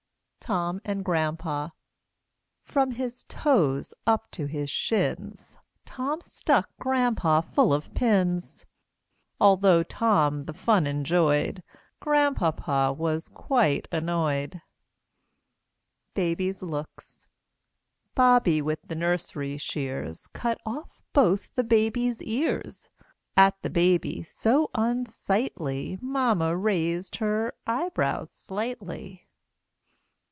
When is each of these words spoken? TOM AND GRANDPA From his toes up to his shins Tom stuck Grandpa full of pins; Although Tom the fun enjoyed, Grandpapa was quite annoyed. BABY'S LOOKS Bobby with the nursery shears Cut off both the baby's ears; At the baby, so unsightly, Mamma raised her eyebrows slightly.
TOM 0.41 0.81
AND 0.83 1.05
GRANDPA 1.05 1.71
From 2.65 2.91
his 2.91 3.23
toes 3.29 3.93
up 4.05 4.29
to 4.31 4.47
his 4.47 4.69
shins 4.69 5.57
Tom 5.85 6.19
stuck 6.19 6.67
Grandpa 6.77 7.39
full 7.39 7.71
of 7.73 7.93
pins; 7.93 8.65
Although 9.39 9.81
Tom 9.83 10.39
the 10.39 10.53
fun 10.53 10.85
enjoyed, 10.87 11.63
Grandpapa 12.01 12.91
was 12.91 13.29
quite 13.29 13.87
annoyed. 13.93 14.61
BABY'S 16.15 16.61
LOOKS 16.63 17.29
Bobby 18.13 18.61
with 18.61 18.81
the 18.81 18.95
nursery 18.95 19.57
shears 19.57 20.27
Cut 20.33 20.59
off 20.65 21.01
both 21.13 21.55
the 21.55 21.63
baby's 21.63 22.21
ears; 22.21 22.89
At 23.37 23.61
the 23.61 23.69
baby, 23.69 24.21
so 24.21 24.69
unsightly, 24.75 25.97
Mamma 26.01 26.57
raised 26.57 27.17
her 27.17 27.53
eyebrows 27.65 28.31
slightly. 28.31 29.27